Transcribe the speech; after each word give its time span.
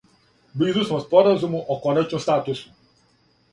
Близу 0.61 0.85
смо 0.87 0.99
споразума 1.03 1.57
о 1.75 1.79
коначном 1.85 2.21
статусу. 2.21 2.69